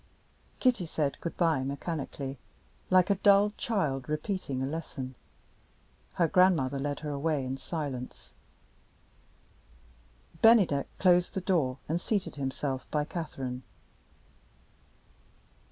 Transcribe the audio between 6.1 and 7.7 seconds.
Her grandmother led her away in